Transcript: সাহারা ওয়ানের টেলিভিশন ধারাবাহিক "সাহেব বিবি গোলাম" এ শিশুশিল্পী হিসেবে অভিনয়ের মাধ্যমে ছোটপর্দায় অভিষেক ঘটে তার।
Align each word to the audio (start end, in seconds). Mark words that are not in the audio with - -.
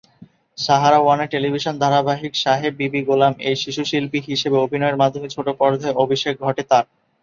সাহারা 0.57 0.99
ওয়ানের 1.01 1.31
টেলিভিশন 1.33 1.75
ধারাবাহিক 1.83 2.33
"সাহেব 2.35 2.73
বিবি 2.79 3.01
গোলাম" 3.03 3.33
এ 3.41 3.61
শিশুশিল্পী 3.61 4.19
হিসেবে 4.29 4.57
অভিনয়ের 4.57 4.99
মাধ্যমে 5.01 5.27
ছোটপর্দায় 5.29 5.97
অভিষেক 6.03 6.33
ঘটে 6.45 6.63
তার। 6.69 6.85